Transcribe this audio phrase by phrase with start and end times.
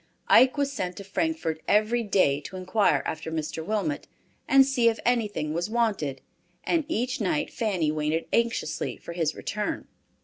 [0.29, 3.63] Ike was sent to Frankfort every day to inquire after Mr.
[3.63, 4.07] Wilmot,
[4.47, 6.21] and see if anything was wanted,
[6.63, 9.87] and each night Fanny waited anxiously for his return.